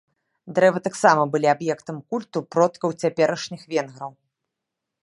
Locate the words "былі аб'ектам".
1.35-2.01